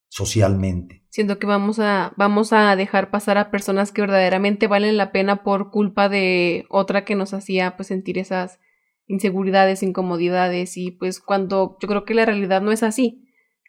[0.09, 1.05] socialmente.
[1.11, 5.43] Siento que vamos a, vamos a dejar pasar a personas que verdaderamente valen la pena
[5.43, 8.59] por culpa de otra que nos hacía pues sentir esas
[9.07, 13.29] inseguridades, incomodidades y pues cuando yo creo que la realidad no es así.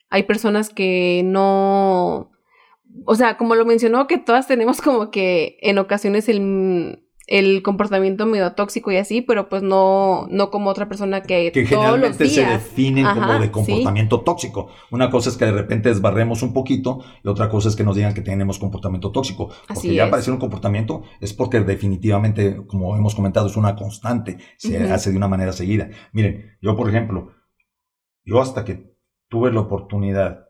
[0.09, 2.31] Hay personas que no,
[3.05, 8.25] o sea, como lo mencionó, que todas tenemos como que en ocasiones el el comportamiento
[8.25, 12.45] medio tóxico y así, pero pues no, no como otra persona que, que generalmente se
[12.45, 14.69] definen como de comportamiento tóxico.
[14.91, 17.95] Una cosa es que de repente desbarremos un poquito y otra cosa es que nos
[17.95, 19.49] digan que tenemos comportamiento tóxico.
[19.67, 24.91] Porque ya aparecer un comportamiento es porque definitivamente, como hemos comentado, es una constante, se
[24.91, 25.89] hace de una manera seguida.
[26.13, 27.31] Miren, yo por ejemplo,
[28.23, 28.91] yo hasta que
[29.29, 30.47] tuve la oportunidad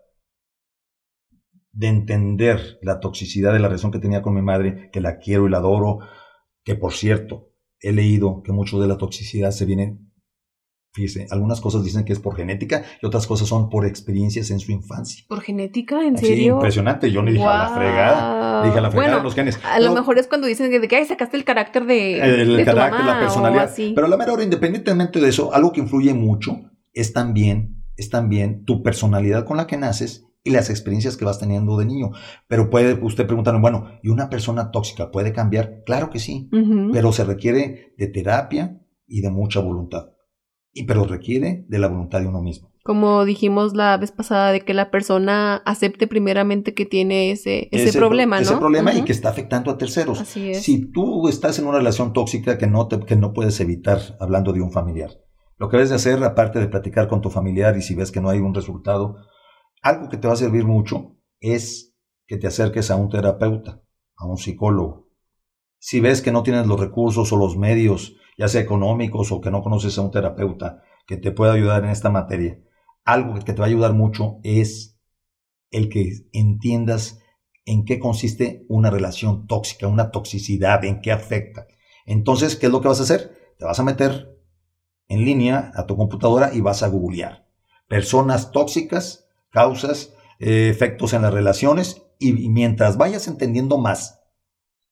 [1.73, 5.47] de entender la toxicidad de la relación que tenía con mi madre, que la quiero
[5.47, 5.99] y la adoro,
[6.63, 9.97] que por cierto, he leído que mucho de la toxicidad se viene,
[10.93, 14.59] fíjese, algunas cosas dicen que es por genética y otras cosas son por experiencias en
[14.59, 15.25] su infancia.
[15.27, 16.05] ¿Por genética?
[16.05, 16.35] ¿En serio?
[16.35, 17.11] Sí, impresionante.
[17.11, 18.63] Yo ni dije a la fregada.
[18.63, 19.59] Dije a la fregada los genes.
[19.63, 22.19] A lo mejor es cuando dicen de que sacaste el carácter de.
[22.19, 23.71] El, carácter, la personalidad.
[23.75, 26.59] Pero a la mera hora, independientemente de eso, algo que influye mucho
[26.93, 31.39] es también, es también tu personalidad con la que naces y las experiencias que vas
[31.39, 32.11] teniendo de niño.
[32.47, 35.83] Pero puede usted preguntarme, bueno, ¿y una persona tóxica puede cambiar?
[35.85, 36.49] Claro que sí,
[36.91, 40.11] pero se requiere de terapia y de mucha voluntad.
[40.73, 42.71] Y pero requiere de la voluntad de uno mismo.
[42.83, 47.95] Como dijimos la vez pasada, de que la persona acepte primeramente que tiene ese, ese,
[47.95, 48.41] problema, ¿no?
[48.41, 50.19] Ese problema y que está afectando a terceros.
[50.19, 50.63] Así es.
[50.63, 54.51] Si tú estás en una relación tóxica que no, te, que no puedes evitar hablando
[54.51, 55.11] de un familiar,
[55.57, 58.19] lo que debes de hacer, aparte de platicar con tu familiar y si ves que
[58.19, 59.17] no hay un resultado,
[59.81, 61.95] algo que te va a servir mucho es
[62.27, 63.81] que te acerques a un terapeuta,
[64.15, 65.09] a un psicólogo.
[65.79, 69.51] Si ves que no tienes los recursos o los medios, ya sea económicos o que
[69.51, 72.59] no conoces a un terapeuta que te pueda ayudar en esta materia,
[73.03, 74.99] algo que te va a ayudar mucho es
[75.71, 77.19] el que entiendas
[77.65, 81.67] en qué consiste una relación tóxica, una toxicidad, en qué afecta.
[82.05, 83.55] Entonces, ¿qué es lo que vas a hacer?
[83.57, 84.37] Te vas a meter
[85.07, 87.41] en línea a tu computadora y vas a googlear
[87.91, 89.20] personas tóxicas
[89.51, 94.19] causas, eh, efectos en las relaciones y, mientras vayas entendiendo más,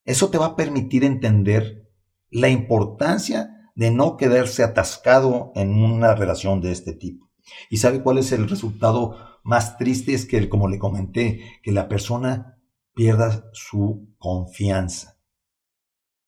[0.06, 1.90] eso te va a permitir entender
[2.30, 7.32] la importancia de no quedarse atascado en una relación de este tipo.
[7.70, 10.14] ¿Y sabe cuál es el resultado más triste?
[10.14, 12.60] Es que, como le comenté, que la persona
[12.94, 15.20] pierda su confianza,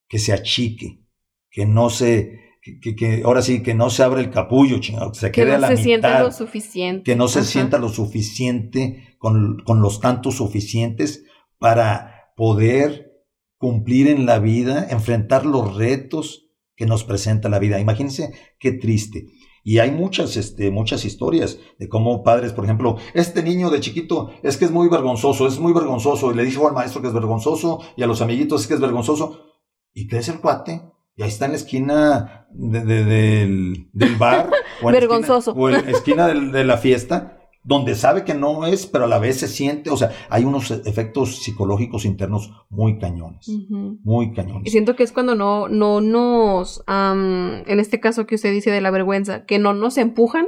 [0.07, 1.05] que se achique,
[1.49, 5.31] que no se, que, ahora sí, que no se abra el capullo, chingado, que se
[5.31, 7.03] quede no a la se mitad, sienta lo suficiente.
[7.03, 7.47] que no se Ajá.
[7.47, 11.23] sienta lo suficiente con, con los tantos suficientes
[11.57, 13.11] para poder
[13.57, 17.79] cumplir en la vida, enfrentar los retos que nos presenta la vida.
[17.79, 19.25] Imagínense qué triste.
[19.63, 24.31] Y hay muchas, este, muchas historias de cómo padres, por ejemplo, este niño de chiquito
[24.41, 27.13] es que es muy vergonzoso, es muy vergonzoso, y le dijo al maestro que es
[27.13, 29.45] vergonzoso, y a los amiguitos es que es vergonzoso,
[29.93, 30.81] y crece el cuate,
[31.15, 34.49] y ahí está en la esquina de- de- del, del bar,
[34.81, 35.51] o en la Vergonzoso.
[35.51, 39.07] esquina, o en la esquina de la fiesta, donde sabe que no es, pero a
[39.07, 43.47] la vez se siente, o sea, hay unos efectos psicológicos internos muy cañones,
[44.03, 44.71] muy Y cañones.
[44.71, 48.81] siento que es cuando no, no nos, am, en este caso que usted dice de
[48.81, 50.47] la vergüenza, que no nos empujan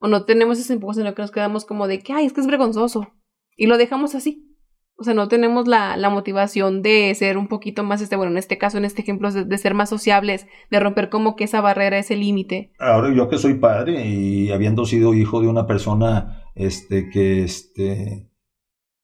[0.00, 2.40] o no tenemos ese empujón, sino que nos quedamos como de que, ay, es que
[2.40, 3.08] es vergonzoso.
[3.56, 4.47] Y lo dejamos así.
[5.00, 8.38] O sea, no tenemos la, la motivación de ser un poquito más, este, bueno, en
[8.38, 11.98] este caso, en este ejemplo, de, ser más sociables, de romper como que esa barrera,
[11.98, 12.72] ese límite.
[12.80, 18.28] Ahora yo que soy padre y habiendo sido hijo de una persona este, que este,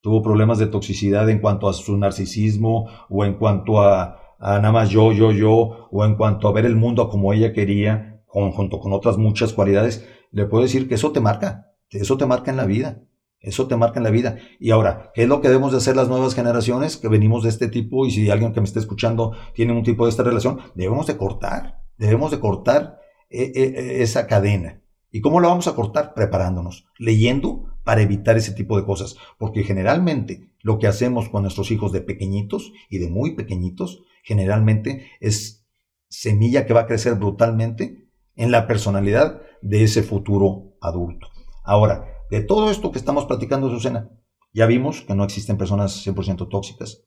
[0.02, 4.72] tuvo problemas de toxicidad en cuanto a su narcisismo o en cuanto a, a nada
[4.72, 8.50] más yo, yo, yo, o en cuanto a ver el mundo como ella quería, con-
[8.50, 12.50] junto con otras muchas cualidades, le puedo decir que eso te marca, eso te marca
[12.50, 13.00] en la vida.
[13.44, 14.38] Eso te marca en la vida.
[14.58, 17.50] Y ahora, ¿qué es lo que debemos de hacer las nuevas generaciones que venimos de
[17.50, 18.06] este tipo?
[18.06, 21.16] Y si alguien que me está escuchando tiene un tipo de esta relación, debemos de
[21.16, 22.98] cortar, debemos de cortar
[23.30, 24.80] eh, eh, esa cadena.
[25.10, 26.14] ¿Y cómo la vamos a cortar?
[26.14, 29.16] Preparándonos, leyendo para evitar ese tipo de cosas.
[29.38, 35.06] Porque generalmente lo que hacemos con nuestros hijos de pequeñitos y de muy pequeñitos, generalmente
[35.20, 35.64] es
[36.08, 41.28] semilla que va a crecer brutalmente en la personalidad de ese futuro adulto.
[41.62, 44.10] Ahora, de todo esto que estamos platicando, Susana,
[44.52, 47.02] ya vimos que no existen personas 100% tóxicas,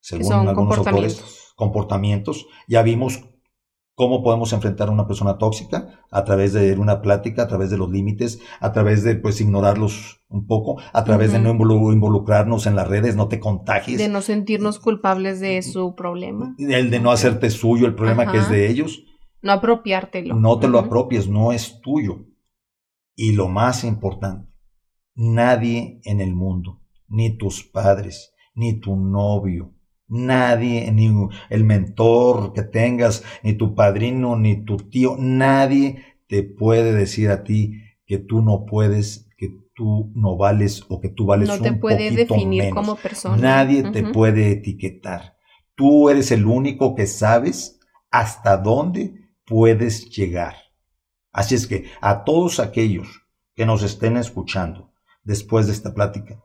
[0.00, 2.46] según son algunos autores comportamientos.
[2.68, 3.20] Ya vimos
[3.94, 7.78] cómo podemos enfrentar a una persona tóxica a través de una plática, a través de
[7.78, 12.66] los límites, a través de pues ignorarlos un poco, a través de no involu- involucrarnos
[12.66, 16.54] en las redes, no te contagies, De no sentirnos culpables de su problema.
[16.58, 19.02] el de no hacerte suyo el problema que es de ellos,
[19.42, 20.36] No apropiártelo.
[20.36, 22.20] no te lo apropies, no es tuyo.
[23.20, 24.48] Y lo más importante,
[25.16, 29.74] nadie en el mundo, ni tus padres, ni tu novio,
[30.06, 31.10] nadie, ni
[31.50, 37.42] el mentor que tengas, ni tu padrino, ni tu tío, nadie te puede decir a
[37.42, 41.70] ti que tú no puedes, que tú no vales o que tú vales no te
[41.72, 42.76] un puede poquito definir menos.
[42.76, 43.36] como persona.
[43.36, 45.34] Nadie te puede etiquetar.
[45.74, 47.80] Tú eres el único que sabes
[48.12, 50.67] hasta dónde puedes llegar.
[51.32, 53.22] Así es que a todos aquellos
[53.54, 54.92] que nos estén escuchando
[55.24, 56.42] después de esta plática,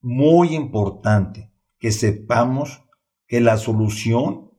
[0.00, 2.84] muy importante que sepamos
[3.26, 4.52] que la solución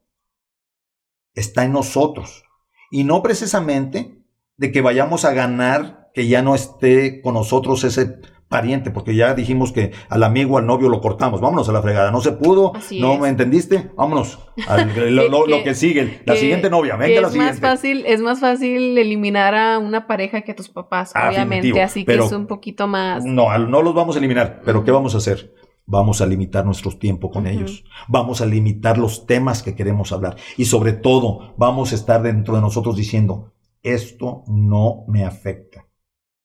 [1.33, 2.43] está en nosotros.
[2.91, 4.23] Y no precisamente
[4.57, 9.33] de que vayamos a ganar que ya no esté con nosotros ese pariente, porque ya
[9.33, 12.75] dijimos que al amigo, al novio lo cortamos, vámonos a la fregada, no se pudo,
[12.75, 13.19] Así no es.
[13.19, 17.27] me entendiste, vámonos, al- lo, lo- lo que sigue, la que- siguiente novia, venga la
[17.27, 17.61] es siguiente.
[17.61, 21.81] más fácil, es más fácil eliminar a una pareja que a tus papás, Ah, obviamente,
[21.81, 23.25] así que es un poquito más.
[23.25, 25.53] No, no los vamos a eliminar, pero ¿qué vamos a hacer?
[25.89, 27.85] Vamos a limitar nuestro tiempo con ellos.
[28.09, 30.35] Vamos a limitar los temas que queremos hablar.
[30.57, 35.85] Y sobre todo, vamos a estar dentro de nosotros diciendo, esto no me afecta.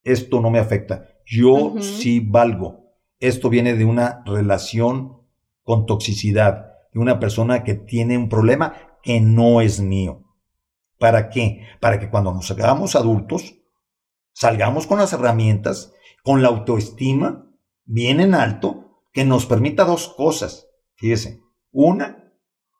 [0.04, 1.08] Esto no me afecta.
[1.26, 2.94] Yo sí valgo.
[3.18, 5.18] Esto viene de una relación
[5.62, 10.22] con toxicidad, de una persona que tiene un problema que no es mío.
[10.98, 11.66] ¿Para qué?
[11.80, 13.56] Para que cuando nos hagamos adultos,
[14.32, 17.48] salgamos con las herramientas, con la autoestima
[17.84, 20.68] bien en alto, que nos permita dos cosas.
[20.94, 22.32] Fíjese, una,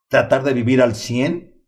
[0.09, 1.65] tratar de vivir al 100,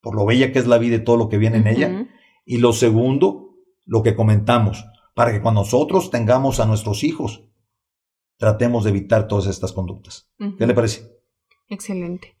[0.00, 2.08] por lo bella que es la vida y todo lo que viene en ella.
[2.44, 4.84] Y lo segundo, lo que comentamos,
[5.20, 7.44] para que cuando nosotros tengamos a nuestros hijos,
[8.38, 10.32] tratemos de evitar todas estas conductas.
[10.56, 11.12] ¿Qué le parece?
[11.68, 12.38] Excelente.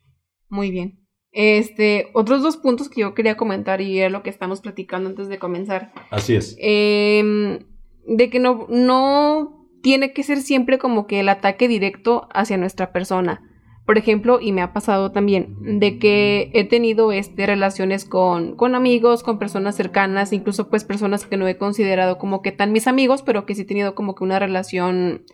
[0.48, 1.06] Muy bien.
[1.30, 5.28] Este, otros dos puntos que yo quería comentar y era lo que estamos platicando antes
[5.28, 5.92] de comenzar.
[6.10, 6.56] Así es.
[6.58, 7.66] Em,
[8.06, 12.92] de que no, no tiene que ser siempre como que el ataque directo hacia nuestra
[12.92, 13.49] persona.
[13.90, 18.76] Por ejemplo, y me ha pasado también, de que he tenido este, relaciones con, con
[18.76, 22.86] amigos, con personas cercanas, incluso pues personas que no he considerado como que tan mis
[22.86, 25.24] amigos, pero que sí he tenido como que una relación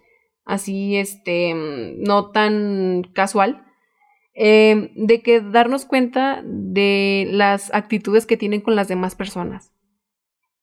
[0.47, 1.53] así, este,
[1.99, 3.66] no tan casual.
[4.33, 9.75] eh, de que darnos cuenta de las actitudes que tienen con las demás personas.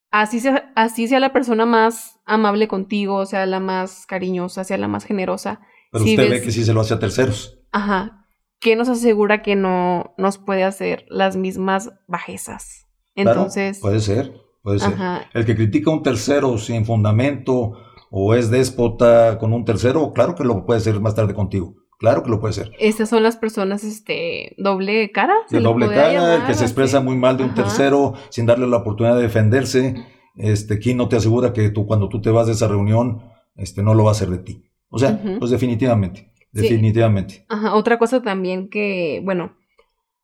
[0.09, 4.87] así sea, así sea la persona más amable contigo, sea la más cariñosa, sea la
[4.87, 5.61] más generosa.
[5.91, 7.59] Pero usted ve que sí se lo hace a terceros.
[7.73, 8.27] Ajá.
[8.61, 12.87] ¿Qué nos asegura que no nos puede hacer las mismas bajezas?
[13.15, 13.79] Entonces.
[13.79, 14.93] puede ser, puede ser.
[15.33, 17.73] El que critica a un tercero sin fundamento
[18.09, 21.75] o es déspota con un tercero, claro que lo puede ser más tarde contigo.
[21.99, 22.71] Claro que lo puede ser.
[22.79, 25.33] Estas son las personas, este, doble cara.
[25.49, 28.77] De doble cara, el que se expresa muy mal de un tercero sin darle la
[28.77, 29.95] oportunidad de defenderse.
[30.35, 33.23] Este, ¿quién no te asegura que tú, cuando tú te vas de esa reunión,
[33.55, 34.63] este, no lo va a hacer de ti?
[34.89, 37.45] O sea, pues definitivamente, definitivamente.
[37.49, 39.57] Ajá, otra cosa también que, bueno,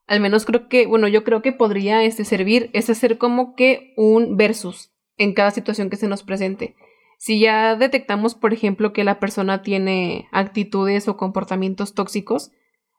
[0.06, 3.92] al menos creo que, bueno, yo creo que podría este, servir es hacer como que
[3.96, 6.74] un versus en cada situación que se nos presente.
[7.18, 12.50] Si ya detectamos, por ejemplo, que la persona tiene actitudes o comportamientos tóxicos,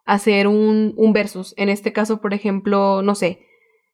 [0.06, 1.54] hacer un, versus.
[1.58, 3.40] En este caso, por ejemplo, no sé,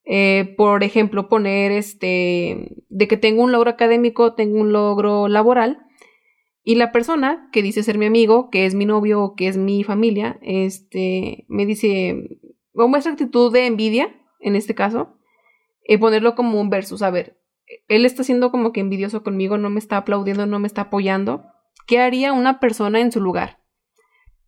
[0.03, 5.86] eh, por ejemplo, poner este, de que tengo un logro académico, tengo un logro laboral,
[6.67, 9.55] y la persona que dice ser mi amigo, que es mi novio o que es
[9.55, 12.41] mi familia, este, me dice,
[12.73, 15.17] o muestra actitud de envidia, en este caso,
[15.87, 17.03] y ponerlo como un versus.
[17.03, 17.39] A ver,
[17.87, 21.45] él está siendo como que envidioso conmigo, no me está aplaudiendo, no me está apoyando.
[21.85, 23.61] ¿Qué haría una persona en su lugar?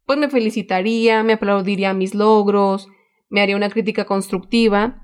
[0.06, 2.90] Pues me felicitaría, me aplaudiría mis logros,
[3.30, 4.99] me haría una crítica constructiva.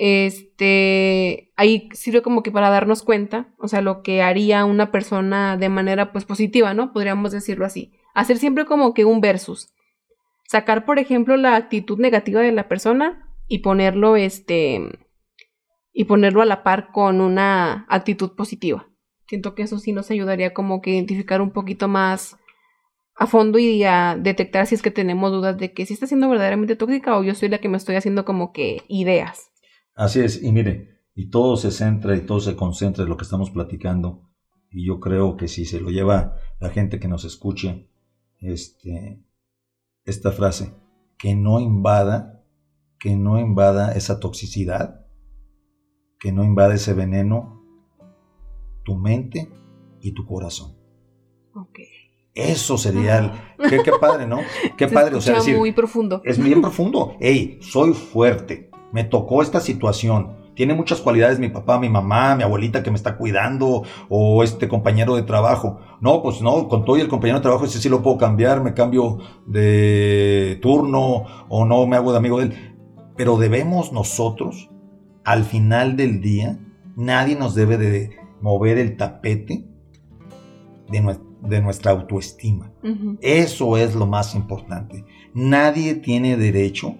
[0.00, 5.56] Este, ahí sirve como que para darnos cuenta, o sea, lo que haría una persona
[5.56, 6.92] de manera pues positiva, ¿no?
[6.92, 7.92] Podríamos decirlo así.
[8.14, 9.74] Hacer siempre como que un versus.
[10.46, 15.00] Sacar, por ejemplo, la actitud negativa de la persona y ponerlo, este,
[15.92, 18.88] y ponerlo a la par con una actitud positiva.
[19.26, 22.38] Siento que eso sí nos ayudaría como que identificar un poquito más
[23.16, 26.28] a fondo y a detectar si es que tenemos dudas de que si está siendo
[26.28, 29.50] verdaderamente tóxica o yo soy la que me estoy haciendo como que ideas.
[29.98, 33.24] Así es, y mire, y todo se centra y todo se concentra en lo que
[33.24, 34.30] estamos platicando.
[34.70, 37.90] Y yo creo que si se lo lleva la gente que nos escuche,
[38.38, 39.20] este,
[40.04, 40.72] esta frase,
[41.18, 42.44] que no invada,
[43.00, 45.04] que no invada esa toxicidad,
[46.20, 47.60] que no invade ese veneno
[48.84, 49.50] tu mente
[50.00, 50.76] y tu corazón.
[51.54, 51.80] Ok.
[52.34, 54.38] Eso sería qué, padre, ¿no?
[54.78, 56.22] Qué padre, o sea, decir, muy profundo.
[56.24, 57.16] Es bien profundo.
[57.18, 58.67] Ey, soy fuerte.
[58.92, 60.36] Me tocó esta situación.
[60.54, 64.66] Tiene muchas cualidades mi papá, mi mamá, mi abuelita que me está cuidando o este
[64.66, 65.78] compañero de trabajo.
[66.00, 68.62] No, pues no, con todo y el compañero de trabajo ese sí lo puedo cambiar,
[68.62, 72.76] me cambio de turno o no me hago de amigo de él.
[73.16, 74.68] Pero debemos nosotros
[75.24, 76.58] al final del día,
[76.96, 79.64] nadie nos debe de mover el tapete
[80.88, 82.72] de, nuestra autoestima.
[83.20, 85.04] Eso es lo más importante.
[85.34, 86.96] Nadie tiene derecho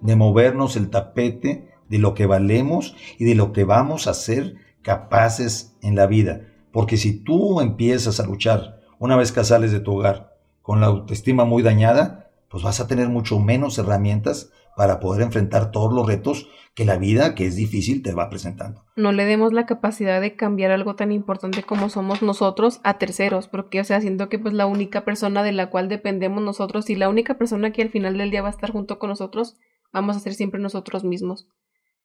[0.00, 4.56] de movernos el tapete de lo que valemos y de lo que vamos a ser
[4.82, 6.42] capaces en la vida.
[6.72, 10.86] Porque si tú empiezas a luchar una vez que sales de tu hogar con la
[10.86, 16.06] autoestima muy dañada, pues vas a tener mucho menos herramientas para poder enfrentar todos los
[16.06, 18.84] retos que la vida, que es difícil, te va presentando.
[18.96, 23.48] No le demos la capacidad de cambiar algo tan importante como somos nosotros a terceros,
[23.48, 26.94] porque, o sea, siento que pues la única persona de la cual dependemos nosotros y
[26.94, 29.56] la única persona que al final del día va a estar junto con nosotros,
[29.92, 31.48] vamos a ser siempre nosotros mismos.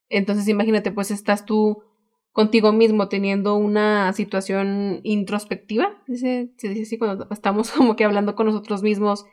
[0.09, 1.83] Entonces, imagínate, pues estás tú
[2.31, 8.47] contigo mismo teniendo una situación introspectiva, se dice así cuando estamos como que hablando con
[8.47, 9.25] nosotros mismos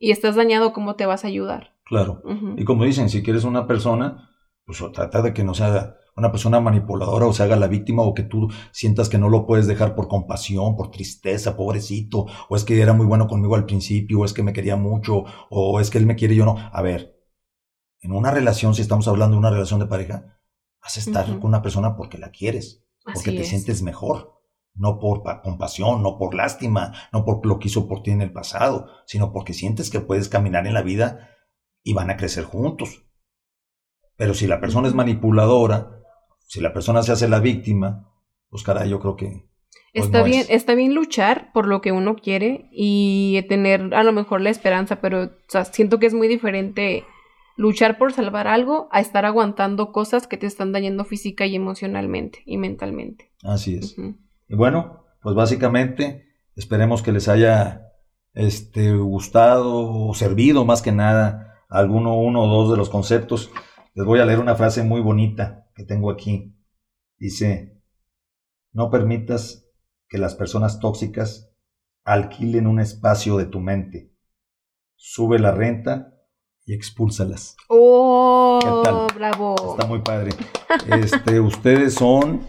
[0.00, 1.74] y estás dañado, ¿cómo te vas a ayudar?
[1.84, 2.22] Claro.
[2.56, 4.30] Y como dicen, si quieres una persona,
[4.66, 8.12] pues trata de que no sea una persona manipuladora o se haga la víctima o
[8.12, 12.64] que tú sientas que no lo puedes dejar por compasión, por tristeza, pobrecito, o es
[12.64, 15.90] que era muy bueno conmigo al principio, o es que me quería mucho, o es
[15.90, 16.56] que él me quiere y yo no.
[16.72, 17.17] A ver,
[18.00, 20.38] en una relación, si estamos hablando de una relación de pareja,
[20.82, 24.38] vas a estar con una persona porque la quieres, porque te sientes mejor,
[24.74, 28.32] no por compasión, no por lástima, no por lo que hizo por ti en el
[28.32, 31.30] pasado, sino porque sientes que puedes caminar en la vida
[31.82, 33.04] y van a crecer juntos.
[34.16, 36.02] Pero si la persona es manipuladora,
[36.46, 38.12] si la persona se hace la víctima,
[38.48, 39.48] pues caray, yo creo que...
[39.92, 44.12] Pues, está bien, está bien luchar por lo que uno quiere y tener a lo
[44.12, 45.30] mejor la esperanza, pero
[45.72, 47.04] siento que es muy diferente
[47.58, 52.42] luchar por salvar algo a estar aguantando cosas que te están dañando física y emocionalmente
[52.46, 53.32] y mentalmente.
[53.42, 53.96] Así es.
[54.48, 57.82] Y bueno, pues básicamente esperemos que les haya
[58.32, 63.50] este, gustado o servido más que nada alguno, uno o dos de los conceptos.
[63.92, 66.54] Les voy a leer una frase muy bonita que tengo aquí.
[67.16, 67.82] Dice,
[68.72, 69.68] no permitas
[70.08, 71.50] que las personas tóxicas
[72.04, 74.12] alquilen un espacio de tu mente.
[74.94, 76.17] Sube la renta
[76.68, 77.56] y expúlsalas.
[77.68, 78.58] ¡Oh!
[78.62, 79.06] ¿Qué tal?
[79.14, 79.56] ¡Bravo!
[79.72, 80.32] Está muy padre.
[80.86, 82.42] Este, ustedes son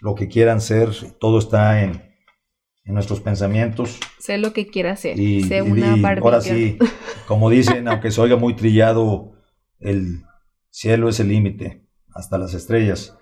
[0.00, 0.90] lo que quieran ser,
[1.20, 2.02] todo está en,
[2.84, 4.00] en nuestros pensamientos.
[4.18, 5.20] Sé lo que quiera hacer.
[5.20, 6.78] Y, sé y- una y ahora sí,
[7.28, 9.34] como dicen, aunque se oiga muy trillado,
[9.78, 10.24] el
[10.70, 13.16] cielo es el límite, hasta las estrellas.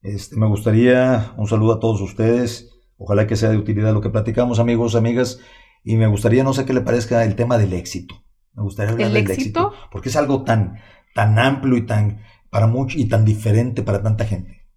[0.00, 2.70] Este, me gustaría un saludo a todos ustedes.
[2.98, 5.40] Ojalá que sea de utilidad lo que platicamos, amigos, amigas.
[5.82, 8.21] Y me gustaría, no sé qué le parezca el tema del éxito.
[8.54, 9.42] Me gustaría hablar ¿El del éxito?
[9.68, 10.78] éxito, porque es algo tan,
[11.14, 14.68] tan amplio y tan para mucho y tan diferente para tanta gente.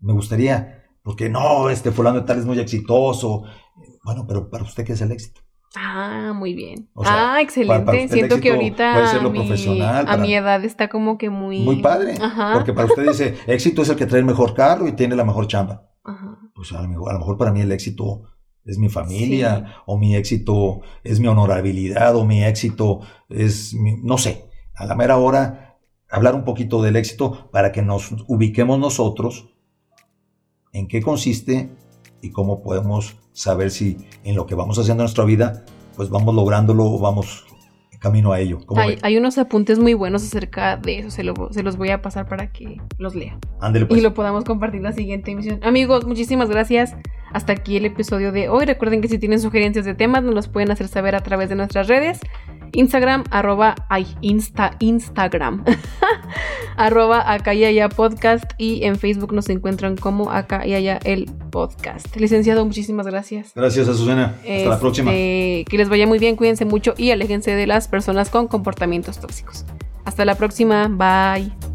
[0.00, 3.44] Me gustaría, porque no, este fulano de tal es muy exitoso.
[4.02, 5.42] Bueno, pero para usted qué es el éxito.
[5.76, 6.88] Ah, muy bien.
[6.94, 7.84] O sea, ah, excelente.
[7.84, 10.88] para- para Siento que ahorita puede ser lo a mi, profesional, a mi edad está
[10.88, 11.60] como que muy...
[11.60, 12.14] Muy padre.
[12.20, 12.54] Ajá.
[12.54, 15.24] Porque para usted dice, éxito es el que trae el mejor carro y tiene la
[15.24, 15.90] mejor chamba.
[16.04, 16.38] Ajá.
[16.54, 18.22] Pues a lo mejor, a lo mejor para mí el éxito
[18.68, 24.18] es mi familia, o mi éxito es mi honorabilidad, o mi éxito es, mi- no
[24.18, 24.44] sé,
[24.74, 25.78] a la mera hora,
[26.10, 29.48] hablar un poquito del éxito para que nos ubiquemos nosotros
[30.72, 31.70] en qué consiste
[32.22, 35.64] y cómo podemos saber si en lo que vamos haciendo en nuestra vida,
[35.96, 37.44] pues vamos lográndolo o vamos
[37.98, 38.58] camino a ello.
[38.66, 41.10] ¿Cómo Hay, unos apuntes muy buenos acerca de eso.
[41.10, 43.38] Se, lo- se los voy a pasar para que los lea.
[43.60, 44.00] Ándele pues.
[44.00, 45.60] y lo podamos compartir la siguiente emisión.
[45.62, 46.96] Amigos, muchísimas gracias.
[47.32, 48.64] Hasta aquí el episodio de hoy.
[48.64, 51.56] Recuerden que si tienen sugerencias de temas, nos los pueden hacer saber a través de
[51.56, 52.20] nuestras redes.
[52.72, 55.64] Instagram, arroba, ay, Insta, Instagram,
[56.76, 61.26] arroba acá y allá podcast y en Facebook nos encuentran como acá y allá el
[61.50, 62.14] podcast.
[62.16, 63.52] Licenciado, muchísimas gracias.
[63.54, 64.34] Gracias, Azucena.
[64.36, 65.10] Hasta la Este, próxima.
[65.10, 69.64] Que les vaya muy bien, cuídense mucho y aléjense de las personas con comportamientos tóxicos.
[70.04, 71.67] Hasta la próxima, bye.